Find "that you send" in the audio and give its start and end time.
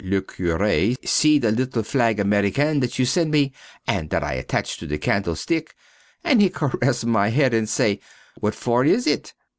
2.79-3.29